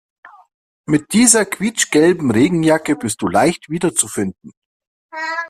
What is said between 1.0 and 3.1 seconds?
dieser quietschgelben Regenjacke